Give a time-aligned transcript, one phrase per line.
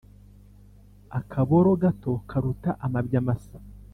[1.19, 3.57] Akaboro, gato karuta amabya masa.